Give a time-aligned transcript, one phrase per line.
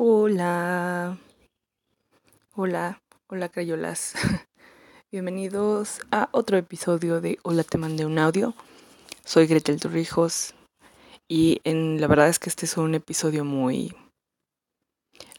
[0.00, 1.18] Hola.
[2.54, 4.14] Hola, hola crayolas.
[5.10, 8.54] Bienvenidos a otro episodio de Hola te mandé un audio.
[9.24, 10.54] Soy Gretel Torrijos
[11.26, 13.92] y en, la verdad es que este es un episodio muy...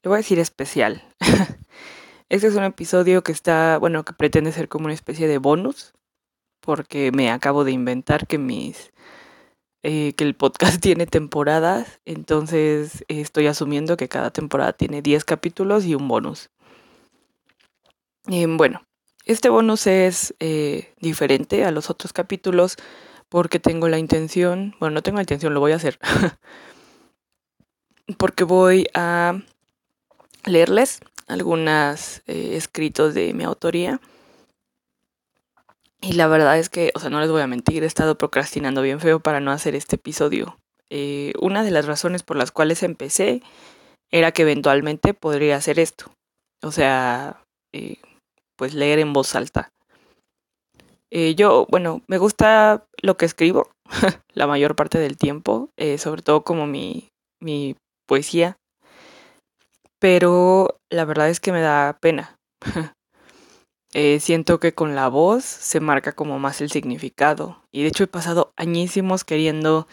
[0.03, 1.05] Le voy a decir especial.
[2.27, 5.93] este es un episodio que está, bueno, que pretende ser como una especie de bonus
[6.59, 8.91] porque me acabo de inventar que mis
[9.83, 15.85] eh, que el podcast tiene temporadas, entonces estoy asumiendo que cada temporada tiene 10 capítulos
[15.85, 16.49] y un bonus.
[18.25, 18.83] bueno,
[19.25, 22.77] este bonus es eh, diferente a los otros capítulos
[23.29, 25.99] porque tengo la intención, bueno, no tengo la intención, lo voy a hacer,
[28.17, 29.39] porque voy a
[30.45, 34.01] leerles algunos eh, escritos de mi autoría
[36.01, 38.81] y la verdad es que, o sea, no les voy a mentir, he estado procrastinando
[38.81, 40.57] bien feo para no hacer este episodio.
[40.89, 43.41] Eh, una de las razones por las cuales empecé
[44.11, 46.11] era que eventualmente podría hacer esto.
[46.63, 47.97] O sea, eh,
[48.57, 49.69] pues leer en voz alta.
[51.11, 53.69] Eh, yo, bueno, me gusta lo que escribo
[54.33, 57.09] la mayor parte del tiempo, sobre todo como mi,
[57.41, 57.75] mi
[58.07, 58.55] poesía.
[59.99, 62.37] Pero la verdad es que me da pena.
[63.93, 67.63] Eh, siento que con la voz se marca como más el significado.
[67.71, 69.87] Y de hecho he pasado añísimos queriendo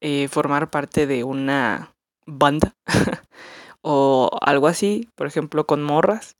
[0.00, 1.94] eh, formar parte de una
[2.26, 2.74] banda
[3.82, 6.36] o algo así, por ejemplo con morras.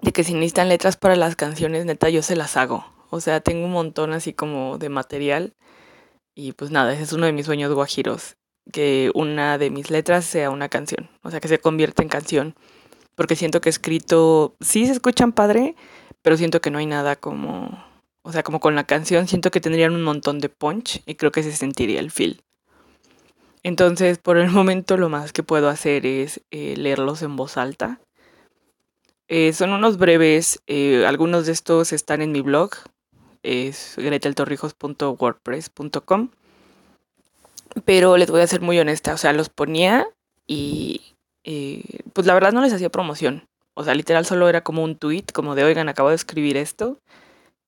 [0.00, 2.84] De que si necesitan letras para las canciones, neta, yo se las hago.
[3.10, 5.54] O sea, tengo un montón así como de material.
[6.34, 8.36] Y pues nada, ese es uno de mis sueños guajiros.
[8.72, 11.08] Que una de mis letras sea una canción.
[11.22, 12.56] O sea, que se convierta en canción
[13.14, 15.76] porque siento que escrito sí se escuchan padre,
[16.22, 17.84] pero siento que no hay nada como,
[18.22, 21.32] o sea, como con la canción, siento que tendrían un montón de punch y creo
[21.32, 22.42] que se sentiría el feel.
[23.62, 28.00] Entonces, por el momento lo más que puedo hacer es eh, leerlos en voz alta.
[29.28, 32.70] Eh, son unos breves, eh, algunos de estos están en mi blog,
[33.42, 36.30] es greteltorrijos.wordpress.com.
[37.86, 40.06] Pero les voy a ser muy honesta, o sea, los ponía
[40.46, 41.11] y
[41.44, 43.48] eh, pues la verdad no les hacía promoción.
[43.74, 46.98] O sea, literal solo era como un tweet, como de, oigan, acabo de escribir esto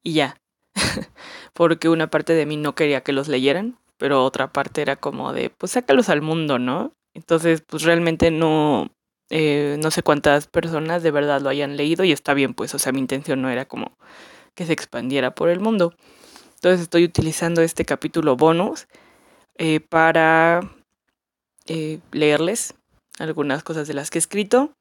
[0.02, 0.36] y ya.
[1.54, 5.32] Porque una parte de mí no quería que los leyeran, pero otra parte era como
[5.32, 6.92] de, pues sácalos al mundo, ¿no?
[7.14, 8.90] Entonces, pues realmente no,
[9.30, 12.78] eh, no sé cuántas personas de verdad lo hayan leído y está bien, pues, o
[12.78, 13.96] sea, mi intención no era como
[14.54, 15.94] que se expandiera por el mundo.
[16.56, 18.88] Entonces estoy utilizando este capítulo bonus
[19.56, 20.60] eh, para
[22.12, 22.74] leerles
[23.18, 24.74] algunas cosas de las que he escrito.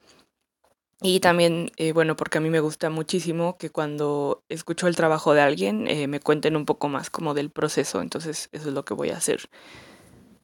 [1.06, 5.34] Y también, eh, bueno, porque a mí me gusta muchísimo que cuando escucho el trabajo
[5.34, 8.86] de alguien eh, me cuenten un poco más como del proceso, entonces eso es lo
[8.86, 9.50] que voy a hacer.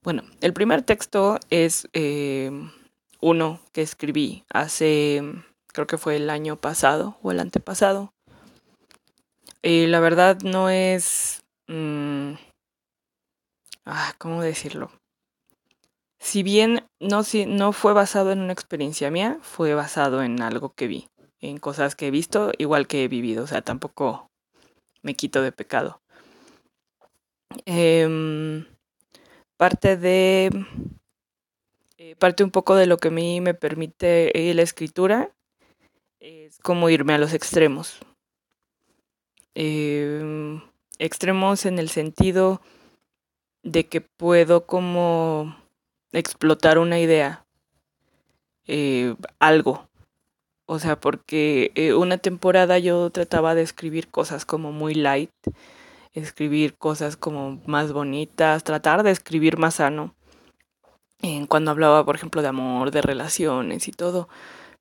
[0.04, 2.52] Bueno, el primer texto es eh,
[3.22, 5.24] uno que escribí hace,
[5.68, 8.14] creo que fue el año pasado o el antepasado.
[9.64, 11.42] la verdad no es...
[11.68, 12.34] Mm,
[13.86, 14.92] ah, ¿Cómo decirlo?
[16.20, 20.74] Si bien no, si, no fue basado en una experiencia mía, fue basado en algo
[20.74, 21.08] que vi,
[21.40, 24.30] en cosas que he visto, igual que he vivido, o sea, tampoco
[25.02, 26.02] me quito de pecado.
[27.66, 28.66] Em,
[29.58, 30.50] parte de...
[31.98, 35.32] Eh, parte un poco de lo que a mí me permite la escritura
[36.20, 38.00] es como irme a los extremos.
[39.56, 40.62] Em,
[40.98, 42.62] extremos en el sentido
[43.64, 45.56] de que puedo como
[46.12, 47.46] explotar una idea,
[48.68, 49.88] eh, algo.
[50.66, 55.32] O sea, porque eh, una temporada yo trataba de escribir cosas como muy light,
[56.14, 60.16] escribir cosas como más bonitas, tratar de escribir más sano.
[61.50, 64.30] Cuando hablaba, por ejemplo, de amor, de relaciones y todo.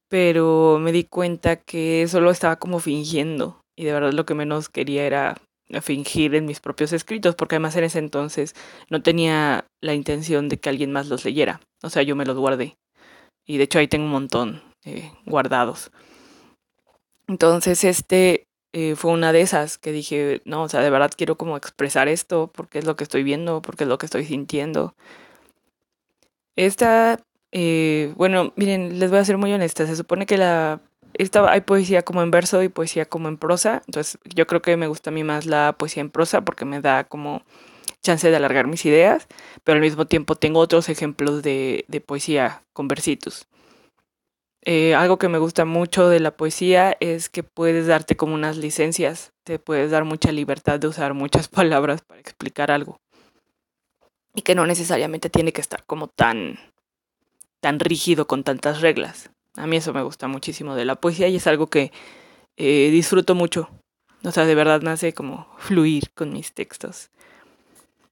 [0.08, 3.60] Pero me di cuenta que solo estaba como fingiendo.
[3.76, 5.36] Y de verdad lo que menos quería era
[5.82, 8.54] fingir en mis propios escritos, porque además en ese entonces
[8.90, 11.60] no tenía la intención de que alguien más los leyera.
[11.82, 12.76] O sea, yo me los guardé.
[13.46, 15.90] Y de hecho ahí tengo un montón eh, guardados.
[17.26, 21.37] Entonces este eh, fue una de esas que dije, no, o sea, de verdad quiero
[21.37, 24.94] como expresar esto, porque es lo que estoy viendo, porque es lo que estoy sintiendo.
[26.56, 27.20] Esta,
[27.52, 30.81] eh, bueno, miren, les voy a ser muy honesta, se supone que la
[31.49, 33.82] hay poesía como en verso y poesía como en prosa.
[33.87, 36.81] Entonces yo creo que me gusta a mí más la poesía en prosa porque me
[36.81, 37.43] da como
[38.02, 39.26] chance de alargar mis ideas,
[39.64, 43.49] pero al mismo tiempo tengo otros ejemplos de, poesía con versitos.
[44.62, 48.56] Eh, algo que me gusta mucho de la poesía es que puedes darte como unas
[48.56, 53.00] licencias, te puedes dar mucha libertad de usar muchas palabras para explicar algo.
[54.34, 56.58] Y que no necesariamente tiene que estar como tan
[57.60, 59.31] tan rígido con tantas reglas.
[59.58, 61.93] A mí eso me gusta muchísimo de la poesía y es algo que
[62.56, 63.69] eh, disfruto mucho.
[64.25, 67.10] O sea, de verdad me hace como fluir con mis textos.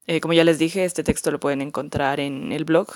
[0.07, 2.89] Eh, como ya les dije, este texto lo pueden encontrar en el blog.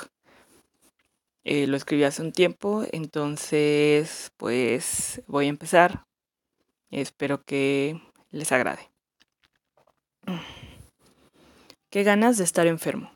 [1.44, 6.04] Eh, lo escribí hace un tiempo, entonces pues voy a empezar.
[6.90, 8.00] Espero que
[8.30, 8.90] les agrade.
[11.88, 13.12] Qué ganas de estar enfermo.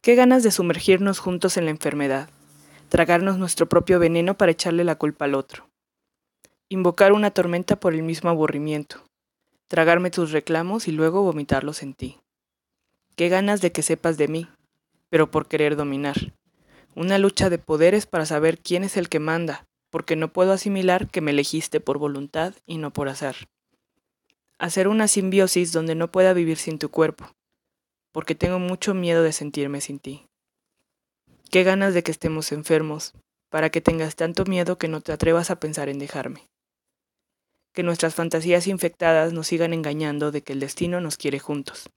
[0.00, 2.30] Qué ganas de sumergirnos juntos en la enfermedad,
[2.88, 5.68] tragarnos nuestro propio veneno para echarle la culpa al otro.
[6.68, 9.04] Invocar una tormenta por el mismo aburrimiento,
[9.68, 12.18] tragarme tus reclamos y luego vomitarlos en ti.
[13.16, 14.48] Qué ganas de que sepas de mí,
[15.10, 16.34] pero por querer dominar.
[16.94, 21.08] Una lucha de poderes para saber quién es el que manda, porque no puedo asimilar
[21.08, 23.36] que me elegiste por voluntad y no por azar.
[24.58, 27.30] Hacer una simbiosis donde no pueda vivir sin tu cuerpo,
[28.12, 30.27] porque tengo mucho miedo de sentirme sin ti.
[31.50, 33.14] Qué ganas de que estemos enfermos,
[33.48, 36.50] para que tengas tanto miedo que no te atrevas a pensar en dejarme.
[37.72, 41.88] Que nuestras fantasías infectadas nos sigan engañando de que el destino nos quiere juntos.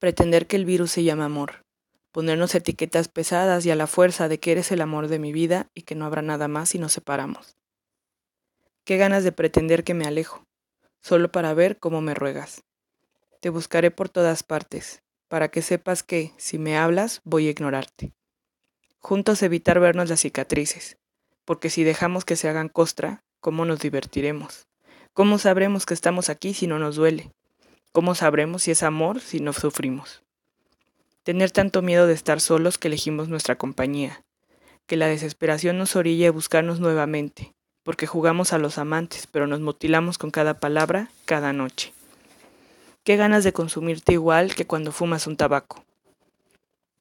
[0.00, 1.62] Pretender que el virus se llama amor,
[2.10, 5.70] ponernos etiquetas pesadas y a la fuerza de que eres el amor de mi vida
[5.72, 7.56] y que no habrá nada más si nos separamos.
[8.84, 10.42] Qué ganas de pretender que me alejo,
[11.00, 12.64] solo para ver cómo me ruegas.
[13.38, 15.01] Te buscaré por todas partes,
[15.32, 18.12] para que sepas que, si me hablas, voy a ignorarte.
[18.98, 20.98] Juntos evitar vernos las cicatrices,
[21.46, 24.66] porque si dejamos que se hagan costra, ¿cómo nos divertiremos?
[25.14, 27.32] ¿Cómo sabremos que estamos aquí si no nos duele?
[27.92, 30.22] ¿Cómo sabremos si es amor si no sufrimos?
[31.22, 34.26] Tener tanto miedo de estar solos que elegimos nuestra compañía,
[34.86, 39.60] que la desesperación nos orille a buscarnos nuevamente, porque jugamos a los amantes, pero nos
[39.60, 41.94] mutilamos con cada palabra, cada noche.
[43.04, 45.84] Qué ganas de consumirte igual que cuando fumas un tabaco.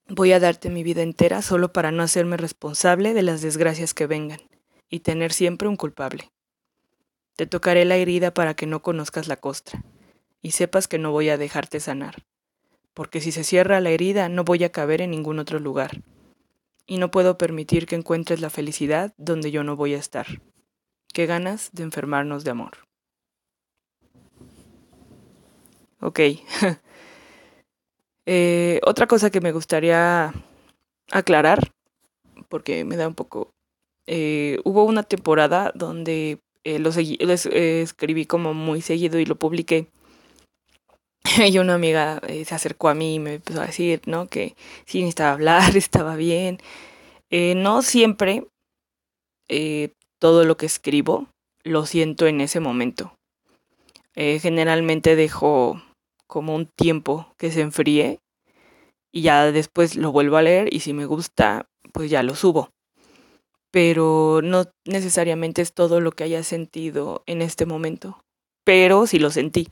[0.08, 4.08] Voy a darte mi vida entera solo para no hacerme responsable de las desgracias que
[4.08, 4.42] vengan
[4.90, 6.32] y tener siempre un culpable.
[7.36, 9.84] Te tocaré la herida para que no conozcas la costra
[10.42, 12.24] y sepas que no voy a dejarte sanar,
[12.96, 16.02] porque si se cierra la herida no voy a caber en ningún otro lugar,
[16.88, 20.42] y no puedo permitir que encuentres la felicidad donde yo no voy a estar.
[21.14, 22.91] Qué ganas de enfermarnos de amor.
[26.02, 26.20] Ok.
[28.26, 30.34] eh, otra cosa que me gustaría
[31.12, 31.72] aclarar,
[32.50, 33.52] porque me da un poco...
[34.08, 39.88] Eh, hubo una temporada donde eh, lo, escribí como muy seguido y lo publiqué.
[41.48, 44.28] y una amiga se acercó a mí y me empezó a decir, ¿no?
[44.28, 44.56] Que
[44.86, 46.58] sí necesitaba hablar, estaba bien.
[47.30, 48.48] No siempre
[50.20, 51.28] todo lo que escribo
[51.64, 53.14] lo siento en ese momento.
[54.16, 55.82] generalmente dejo
[56.32, 58.22] como un tiempo que se enfríe
[59.12, 62.70] y ya después lo vuelvo a leer y si me gusta, pues ya lo subo.
[63.70, 68.24] Pero no necesariamente es todo lo que haya sentido en este momento,
[68.64, 69.68] pero sí lo sentí.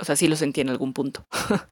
[0.00, 1.26] O sea, sí lo sentí en algún punto.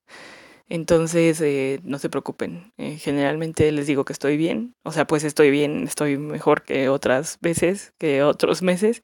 [0.69, 2.75] Entonces, eh, no se preocupen.
[2.77, 4.75] Eh, generalmente les digo que estoy bien.
[4.85, 9.03] O sea, pues estoy bien, estoy mejor que otras veces, que otros meses.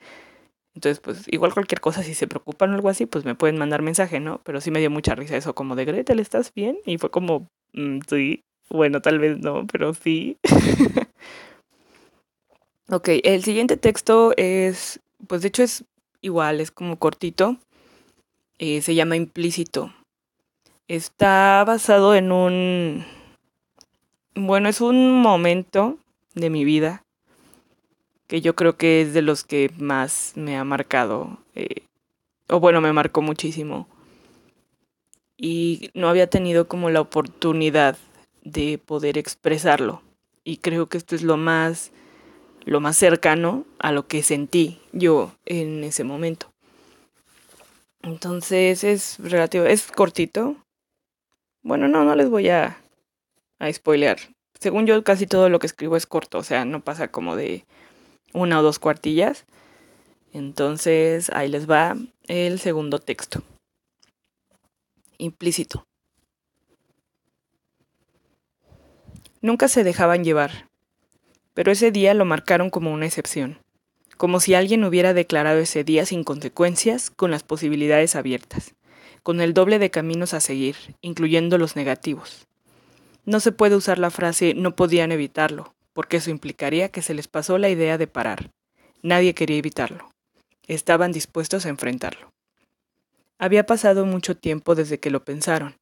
[0.78, 3.82] Entonces, pues igual cualquier cosa, si se preocupan o algo así, pues me pueden mandar
[3.82, 4.40] mensaje, ¿no?
[4.44, 6.78] Pero sí me dio mucha risa eso, como de Gretel, ¿estás bien?
[6.86, 10.38] Y fue como, mm, sí, bueno, tal vez no, pero sí.
[12.88, 15.84] ok, el siguiente texto es, pues de hecho es
[16.20, 17.56] igual, es como cortito.
[18.60, 19.93] Eh, se llama Implícito.
[20.86, 23.05] Está basado en un...
[24.36, 25.98] Bueno, es un momento
[26.36, 27.03] de mi vida
[28.29, 31.82] que yo creo que es de los que más me ha marcado, eh,
[32.49, 33.89] o bueno, me marcó muchísimo.
[35.37, 37.97] Y no había tenido como la oportunidad
[38.43, 40.03] de poder expresarlo.
[40.44, 41.91] Y creo que esto es lo más,
[42.65, 46.51] lo más cercano a lo que sentí yo en ese momento.
[48.03, 50.56] Entonces es relativo, es cortito.
[51.63, 52.79] Bueno, no, no les voy a,
[53.58, 54.19] a spoilear.
[54.58, 57.65] Según yo, casi todo lo que escribo es corto, o sea, no pasa como de
[58.32, 59.47] una o dos cuartillas.
[60.32, 63.43] Entonces, ahí les va el segundo texto.
[65.17, 65.87] Implícito.
[69.41, 70.69] Nunca se dejaban llevar,
[71.55, 73.58] pero ese día lo marcaron como una excepción,
[74.17, 78.75] como si alguien hubiera declarado ese día sin consecuencias, con las posibilidades abiertas,
[79.23, 82.49] con el doble de caminos a seguir, incluyendo los negativos.
[83.25, 87.26] No se puede usar la frase no podían evitarlo, porque eso implicaría que se les
[87.26, 88.52] pasó la idea de parar.
[89.02, 90.12] Nadie quería evitarlo.
[90.69, 92.32] Estaban dispuestos a enfrentarlo.
[93.36, 95.76] Había pasado mucho tiempo desde que lo pensaron,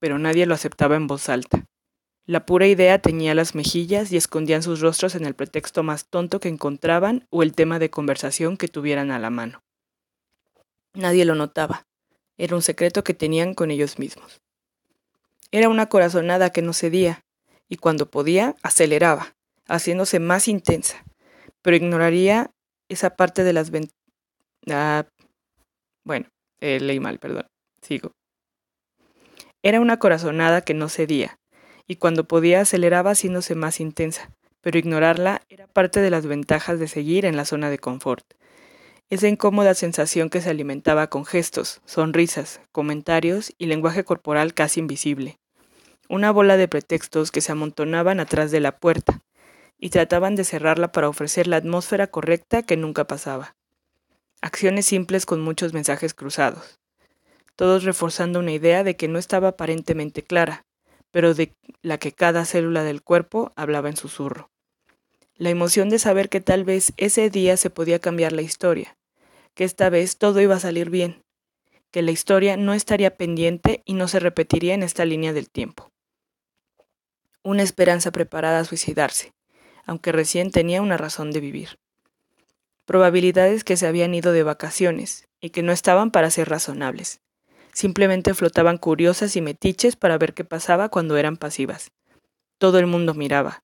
[0.00, 1.64] pero nadie lo aceptaba en voz alta.
[2.26, 6.40] La pura idea teñía las mejillas y escondían sus rostros en el pretexto más tonto
[6.40, 9.62] que encontraban o el tema de conversación que tuvieran a la mano.
[10.92, 11.86] Nadie lo notaba.
[12.36, 14.40] Era un secreto que tenían con ellos mismos.
[15.52, 17.24] Era una corazonada que no cedía,
[17.68, 19.36] y cuando podía, aceleraba,
[19.72, 21.04] haciéndose más intensa,
[21.62, 22.50] pero ignoraría
[22.88, 23.96] esa parte de las ventanas.
[24.70, 25.06] Ah,
[26.04, 26.28] bueno,
[26.60, 27.46] eh, leí mal, perdón.
[27.80, 28.12] Sigo.
[29.62, 31.38] Era una corazonada que no cedía,
[31.86, 36.86] y cuando podía aceleraba haciéndose más intensa, pero ignorarla era parte de las ventajas de
[36.86, 38.24] seguir en la zona de confort.
[39.10, 45.38] Esa incómoda sensación que se alimentaba con gestos, sonrisas, comentarios y lenguaje corporal casi invisible.
[46.08, 49.20] Una bola de pretextos que se amontonaban atrás de la puerta,
[49.82, 53.56] y trataban de cerrarla para ofrecer la atmósfera correcta que nunca pasaba.
[54.40, 56.78] Acciones simples con muchos mensajes cruzados,
[57.56, 60.64] todos reforzando una idea de que no estaba aparentemente clara,
[61.10, 64.52] pero de la que cada célula del cuerpo hablaba en susurro.
[65.34, 68.96] La emoción de saber que tal vez ese día se podía cambiar la historia,
[69.54, 71.24] que esta vez todo iba a salir bien,
[71.90, 75.90] que la historia no estaría pendiente y no se repetiría en esta línea del tiempo.
[77.42, 79.32] Una esperanza preparada a suicidarse,
[79.86, 81.78] aunque recién tenía una razón de vivir.
[82.84, 87.20] Probabilidades que se habían ido de vacaciones y que no estaban para ser razonables.
[87.72, 91.90] Simplemente flotaban curiosas y metiches para ver qué pasaba cuando eran pasivas.
[92.58, 93.62] Todo el mundo miraba.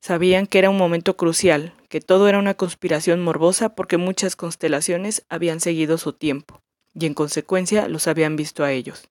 [0.00, 5.24] Sabían que era un momento crucial, que todo era una conspiración morbosa porque muchas constelaciones
[5.28, 6.60] habían seguido su tiempo,
[6.94, 9.08] y en consecuencia los habían visto a ellos.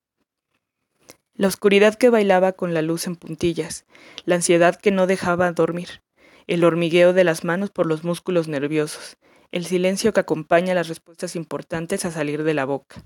[1.34, 3.84] La oscuridad que bailaba con la luz en puntillas,
[4.24, 6.00] la ansiedad que no dejaba dormir,
[6.46, 9.16] el hormigueo de las manos por los músculos nerviosos,
[9.52, 13.04] el silencio que acompaña las respuestas importantes a salir de la boca,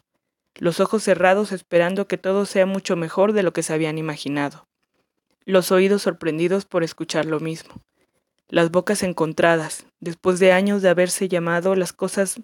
[0.57, 4.69] los ojos cerrados esperando que todo sea mucho mejor de lo que se habían imaginado,
[5.45, 7.75] los oídos sorprendidos por escuchar lo mismo,
[8.49, 12.41] las bocas encontradas, después de años de haberse llamado las cosas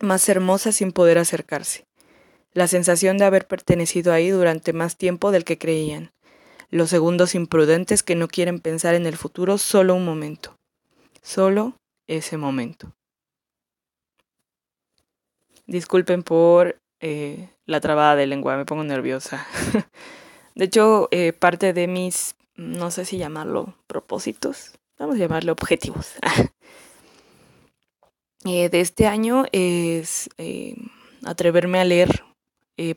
[0.00, 1.86] más hermosas sin poder acercarse,
[2.52, 6.12] la sensación de haber pertenecido ahí durante más tiempo del que creían,
[6.70, 10.56] los segundos imprudentes que no quieren pensar en el futuro solo un momento,
[11.22, 11.74] solo
[12.06, 12.92] ese momento.
[15.66, 19.46] Disculpen por eh, la trabada de lengua, me pongo nerviosa.
[20.54, 26.14] de hecho, eh, parte de mis, no sé si llamarlo propósitos, vamos a llamarlo objetivos.
[28.44, 30.30] Eh, de este año es
[31.24, 32.22] atreverme a leer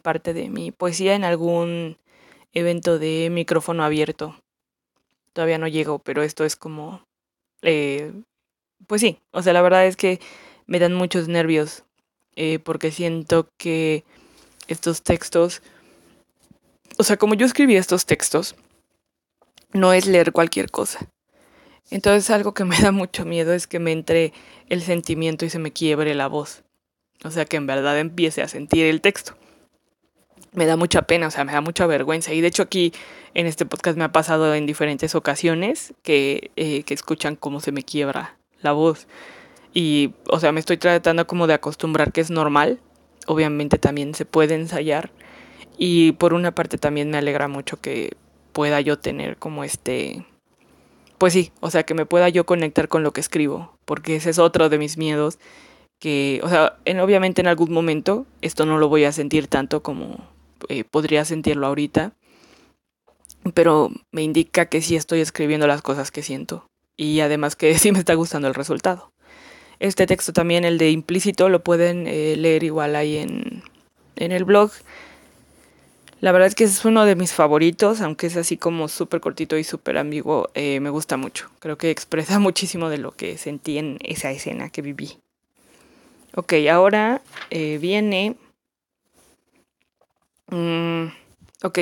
[0.04, 1.98] parte de mi poesía en algún
[2.54, 4.36] evento de micrófono abierto.
[5.34, 7.04] Todavía no llego, pero esto es como...
[7.62, 8.14] Eh,
[8.88, 10.20] pues sí, o sea, la verdad es que
[10.66, 11.84] me dan muchos nervios
[12.36, 14.06] eh, porque siento que
[14.68, 15.62] estos textos,
[16.98, 18.56] o sea, como yo escribí estos textos,
[19.74, 21.10] no es leer cualquier cosa.
[21.92, 24.32] Entonces algo que me da mucho miedo es que me entre
[24.70, 26.64] el sentimiento y se me quiebre la voz.
[27.26, 29.36] O sea, que en verdad empiece a sentir el texto
[30.54, 32.34] me da mucha pena, o sea, me da mucha vergüenza.
[32.34, 32.94] Y de hecho aquí
[33.34, 37.72] en este podcast me ha pasado en diferentes ocasiones que, eh, que escuchan cómo se
[37.72, 39.08] me quiebra la voz.
[39.74, 42.80] Y, o sea, me estoy tratando como de acostumbrar que es normal.
[43.28, 45.12] Obviamente también se puede ensayar.
[45.78, 48.16] Y por una parte también me alegra mucho que
[48.52, 50.26] pueda yo tener como este...
[51.18, 53.78] Pues sí, o sea, que me pueda yo conectar con lo que escribo.
[53.86, 55.38] Porque ese es otro de mis miedos.
[56.00, 59.84] Que, o sea, en, obviamente en algún momento esto no lo voy a sentir tanto
[59.84, 60.26] como
[60.68, 62.14] eh, podría sentirlo ahorita,
[63.54, 67.92] pero me indica que sí estoy escribiendo las cosas que siento y además que sí
[67.92, 69.12] me está gustando el resultado.
[69.80, 73.64] Este texto también, el de implícito, lo pueden eh, leer igual ahí en,
[74.18, 74.72] en el blog.
[76.20, 79.58] La verdad es que es uno de mis favoritos, aunque es así como súper cortito
[79.58, 81.50] y súper ambiguo, eh, me gusta mucho.
[81.60, 85.18] Creo que expresa muchísimo de lo que sentí en esa escena que viví.
[86.36, 88.36] Ok, ahora viene
[90.52, 91.08] Mm,
[91.64, 91.78] ok.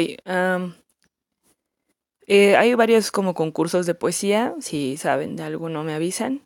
[2.30, 6.42] Eh, hay varios como concursos de poesía, si saben de alguno me avisan.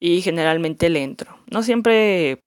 [0.00, 1.38] Y generalmente le entro.
[1.50, 2.40] No siempre,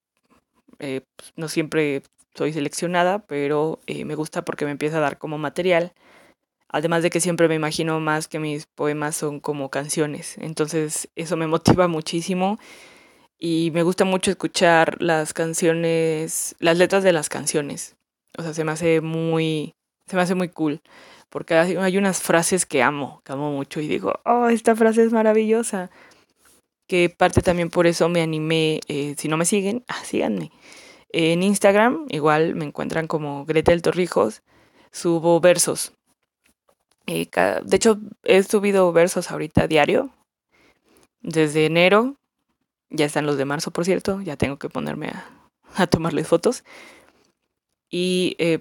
[0.79, 2.03] eh, pues, no siempre
[2.35, 5.93] soy seleccionada, pero eh, me gusta porque me empieza a dar como material.
[6.69, 10.37] Además de que siempre me imagino más que mis poemas son como canciones.
[10.39, 12.59] Entonces eso me motiva muchísimo.
[13.39, 17.97] Y me gusta mucho escuchar las canciones, las letras de las canciones.
[18.37, 19.73] O sea, se me hace muy,
[20.07, 20.81] se me hace muy cool.
[21.29, 25.11] Porque hay unas frases que amo, que amo mucho y digo, oh, esta frase es
[25.11, 25.91] maravillosa.
[26.87, 30.51] Que parte también por eso me animé, eh, si no me siguen, ah, síganme.
[31.11, 34.41] En Instagram, igual me encuentran como Gretel Torrijos,
[34.91, 35.93] subo versos.
[37.05, 40.11] de hecho, he subido versos ahorita diario.
[41.21, 42.15] Desde enero.
[42.91, 44.21] Ya están los de marzo, por cierto.
[44.21, 45.29] Ya tengo que ponerme a,
[45.75, 46.63] a tomarles fotos.
[47.89, 48.59] Y eh,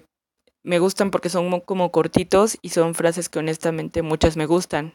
[0.63, 4.93] me gustan porque son como cortitos y son frases que honestamente muchas me gustan.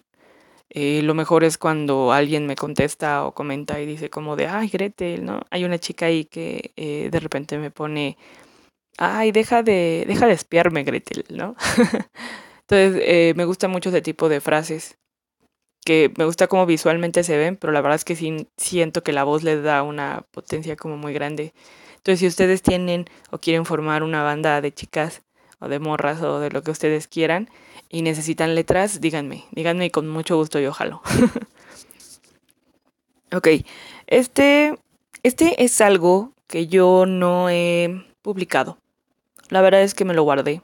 [0.70, 4.68] Eh, lo mejor es cuando alguien me contesta o comenta y dice como de, ay,
[4.68, 5.42] Gretel, ¿no?
[5.50, 8.16] Hay una chica ahí que eh, de repente me pone,
[8.98, 11.56] ay, deja de, deja de espiarme, Gretel, ¿no?
[12.68, 14.96] Entonces, eh, me gusta mucho ese tipo de frases,
[15.84, 19.12] que me gusta cómo visualmente se ven, pero la verdad es que sí, siento que
[19.12, 21.52] la voz les da una potencia como muy grande.
[22.04, 25.22] Entonces, si ustedes tienen o quieren formar una banda de chicas
[25.58, 27.48] o de morras o de lo que ustedes quieran
[27.88, 31.00] y necesitan letras, díganme, díganme y con mucho gusto yo jalo.
[33.32, 33.48] ok,
[34.06, 34.78] este,
[35.22, 38.76] este es algo que yo no he publicado.
[39.48, 40.60] La verdad es que me lo guardé.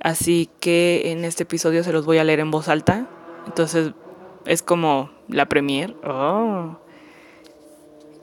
[0.00, 3.08] Así que en este episodio se los voy a leer en voz alta.
[3.46, 3.92] Entonces
[4.44, 5.94] es como la premier.
[6.02, 6.80] Oh.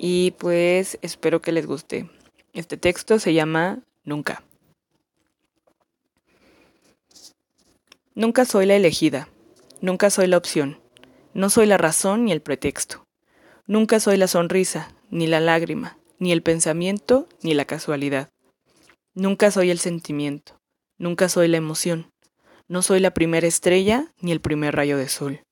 [0.06, 2.10] Y pues espero que les guste.
[2.52, 4.44] Este texto se llama Nunca.
[8.14, 9.30] Nunca soy la elegida,
[9.80, 10.78] nunca soy la opción,
[11.34, 13.06] no soy la razón ni el pretexto.
[13.66, 18.28] Nunca soy la sonrisa, ni la lágrima, ni el pensamiento, ni la casualidad.
[19.14, 20.60] Nunca soy el sentimiento,
[20.98, 22.12] nunca soy la emoción.
[22.68, 25.46] No soy la primera estrella ni el primer rayo de sol.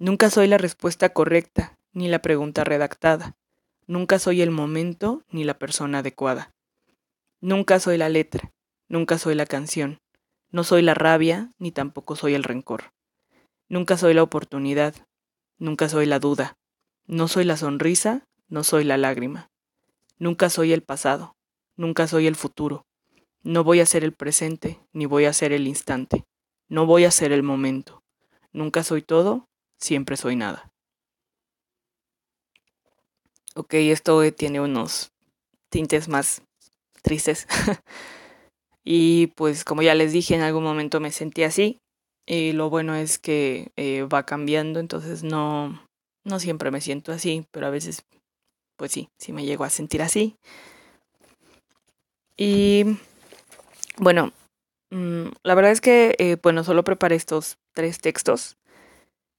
[0.00, 3.36] Nunca soy la respuesta correcta, ni la pregunta redactada.
[3.86, 6.52] Nunca soy el momento ni la persona adecuada.
[7.40, 8.52] Nunca soy la letra,
[8.88, 10.00] nunca soy la canción,
[10.50, 12.92] no soy la rabia, ni tampoco soy el rencor.
[13.68, 14.94] Nunca soy la oportunidad,
[15.58, 16.56] nunca soy la duda.
[17.06, 19.50] No soy la sonrisa, no soy la lágrima.
[20.18, 21.36] Nunca soy el pasado,
[21.76, 22.86] nunca soy el futuro.
[23.42, 26.24] No voy a ser el presente, ni voy a ser el instante.
[26.68, 28.02] No voy a ser el momento.
[28.52, 29.46] Nunca soy todo,
[29.78, 30.72] siempre soy nada.
[33.56, 35.12] Ok, esto tiene unos
[35.70, 36.42] tintes más
[37.02, 37.46] tristes.
[38.88, 41.80] Y pues como ya les dije, en algún momento me sentí así.
[42.24, 45.82] Y lo bueno es que eh, va cambiando, entonces no,
[46.24, 48.04] no siempre me siento así, pero a veces,
[48.76, 50.36] pues sí, sí me llego a sentir así.
[52.36, 52.84] Y
[53.96, 54.32] bueno,
[54.92, 58.56] mm, la verdad es que, eh, bueno, solo preparé estos tres textos,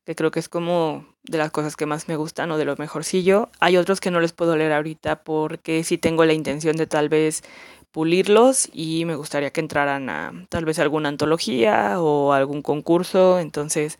[0.08, 2.78] que creo que es como de las cosas que más me gustan o de lo
[2.78, 3.50] mejorcillo.
[3.60, 7.10] Hay otros que no les puedo leer ahorita porque sí tengo la intención de tal
[7.10, 7.44] vez
[7.92, 13.38] pulirlos y me gustaría que entraran a tal vez alguna antología o algún concurso.
[13.38, 14.00] Entonces,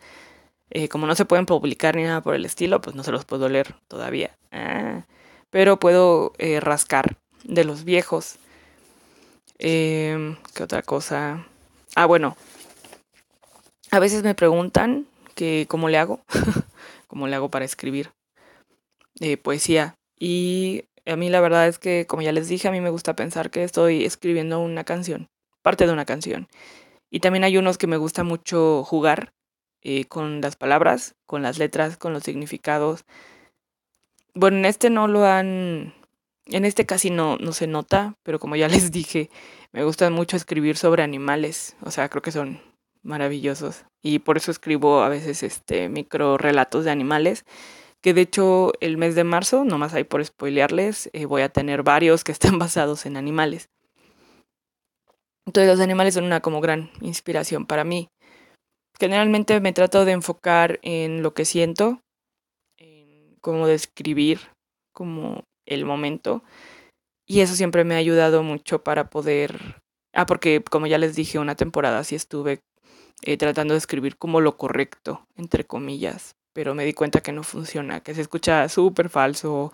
[0.70, 3.26] eh, como no se pueden publicar ni nada por el estilo, pues no se los
[3.26, 4.32] puedo leer todavía.
[4.54, 5.04] Ah,
[5.50, 8.38] pero puedo eh, rascar de los viejos.
[9.60, 11.46] Em, ¿Qué otra cosa?
[11.96, 12.38] Ah, bueno.
[13.92, 15.06] A veces me preguntan
[15.38, 16.22] que cómo le hago,
[17.08, 18.12] cómo le hago para escribir
[19.22, 19.96] eh, poesía.
[20.20, 23.16] Y a mí la verdad es que, como ya les dije, a mí me gusta
[23.16, 25.30] pensar que estoy escribiendo una canción,
[25.62, 26.48] parte de una canción.
[27.12, 29.32] Y también hay unos que me gusta mucho jugar
[29.84, 33.06] eh, con las palabras, con las letras, con los significados.
[34.34, 35.94] Bueno, en este no lo han...
[36.48, 39.30] En este casi no, no se nota, pero como ya les dije,
[39.72, 41.76] me gusta mucho escribir sobre animales.
[41.84, 42.60] O sea, creo que son
[43.08, 43.86] maravillosos.
[44.04, 47.46] Y por eso escribo a veces este micro relatos de animales
[48.02, 51.84] que de hecho el mes de marzo, nomás ahí por spoilearles, eh, voy a tener
[51.84, 53.70] varios que están basados en animales.
[55.46, 58.10] Entonces los animales son una como gran inspiración para mí.
[59.00, 62.02] Generalmente me trato de enfocar en lo que siento,
[62.78, 64.40] en cómo describir
[64.94, 66.44] como el momento.
[67.26, 69.82] Y eso siempre me ha ayudado mucho para poder...
[70.14, 72.60] Ah, porque como ya les dije, una temporada sí estuve
[73.24, 77.44] eh, tratando de escribir como lo correcto, entre comillas, pero me di cuenta que no
[77.44, 79.72] funciona, que se escucha súper falso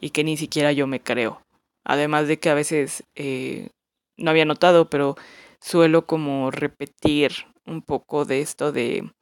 [0.00, 1.40] y que ni siquiera yo me creo.
[1.84, 3.70] Además de que a veces eh,
[4.16, 5.16] no había notado, pero
[5.60, 7.32] suelo como repetir
[7.66, 9.12] un poco de esto de,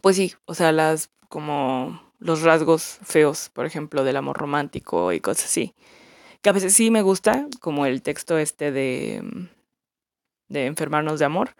[0.00, 5.20] pues sí, o sea, las como los rasgos feos, por ejemplo, del amor romántico y
[5.20, 5.74] cosas así.
[6.42, 9.22] Que a veces sí me gusta, como el texto este de,
[10.48, 11.54] de enfermarnos de amor,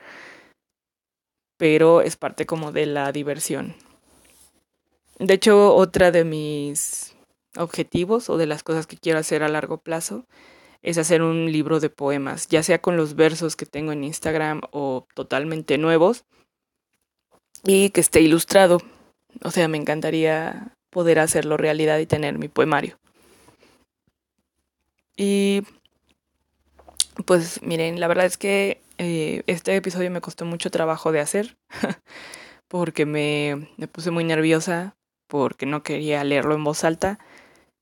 [1.65, 3.75] pero es parte como de la diversión.
[5.19, 7.17] De hecho, otra de mis
[7.57, 10.27] objetivos o de las cosas que quiero hacer a largo plazo
[10.83, 14.61] es hacer un libro de poemas, ya sea con los versos que tengo en Instagram
[14.73, 16.27] o totalmente nuevos
[17.65, 18.83] y que esté ilustrado.
[19.43, 22.99] O sea, me encantaría poder hacerlo realidad y tener mi poemario.
[25.17, 25.63] Y
[27.25, 31.57] pues miren, la verdad es que Eh, este episodio me costó mucho trabajo de hacer
[32.69, 37.19] porque me, puse muy nerviosa porque no quería leerlo en voz alta,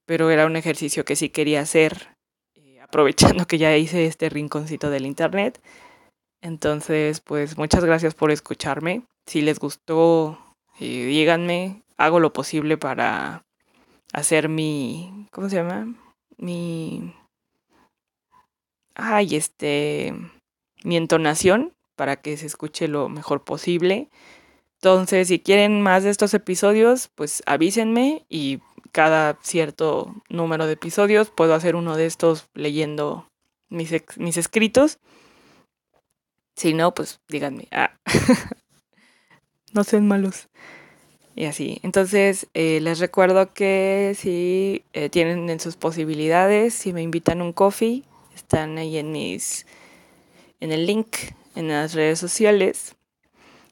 [0.06, 2.16] pero era un ejercicio que sí quería hacer,
[2.54, 5.60] eh, aprovechando que ya hice este rinconcito del internet.
[6.40, 9.02] Entonces, pues muchas gracias por escucharme.
[9.26, 10.38] Si les gustó,
[10.80, 13.44] eh, díganme, hago lo posible para
[14.12, 15.94] hacer mi, ¿cómo se llama?
[16.38, 17.14] Mi,
[18.94, 20.14] ay, este,
[20.84, 24.08] mi entonación para que se escuche lo mejor posible.
[24.76, 31.30] Entonces, si quieren más de estos episodios, pues avísenme y cada cierto número de episodios
[31.30, 33.28] puedo hacer uno de estos leyendo
[33.68, 34.98] mis, mis escritos.
[36.56, 37.68] Si no, pues díganme.
[37.70, 37.96] Ah.
[39.72, 40.48] no sean malos.
[41.34, 41.80] Y así.
[41.82, 47.52] Entonces, eh, les recuerdo que si eh, tienen en sus posibilidades, si me invitan un
[47.52, 48.02] coffee,
[48.34, 49.66] están ahí en mis.
[50.62, 51.16] En el link
[51.56, 52.94] en las redes sociales.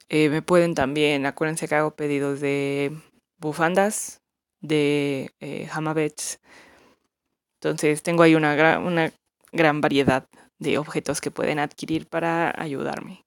[0.08, 2.92] Eh, me pueden también, acuérdense que hago pedidos de
[3.38, 4.22] bufandas,
[4.60, 6.40] de eh, hamabets.
[7.60, 9.12] Entonces tengo ahí una, gran, una
[9.52, 10.26] gran variedad
[10.58, 13.24] de objetos que pueden adquirir para ayudarme.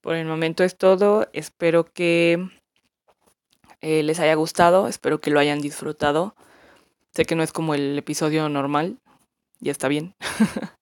[0.00, 1.28] Por el momento es todo.
[1.34, 2.48] Espero que
[3.82, 4.88] eh, les haya gustado.
[4.88, 6.34] Espero que lo hayan disfrutado.
[7.14, 8.96] Sé que no es como el episodio normal.
[9.60, 10.14] Ya está bien.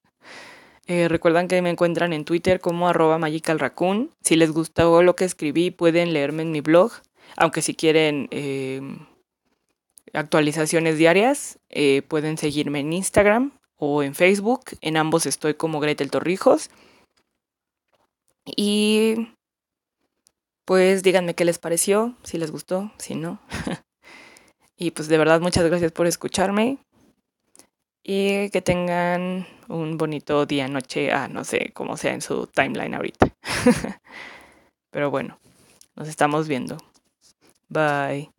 [0.87, 4.11] Eh, recuerdan que me encuentran en Twitter como arroba magicalraccoon.
[4.23, 6.93] Si les gustó lo que escribí, pueden leerme en mi blog.
[7.37, 9.07] Aunque si quieren em,
[10.13, 14.65] actualizaciones diarias, eh, pueden seguirme en Instagram o en Facebook.
[14.83, 16.71] En ambos estoy como Gretel Torrijos.
[18.45, 19.29] Y
[20.67, 23.41] pues díganme qué les pareció, si les gustó, si no.
[24.77, 26.79] y pues de verdad muchas gracias por escucharme
[28.03, 32.95] y que tengan un bonito día, noche, ah, no sé cómo sea en su timeline
[32.95, 33.35] ahorita.
[34.91, 35.39] Pero bueno,
[35.97, 36.77] nos estamos viendo.
[37.69, 38.34] Bye.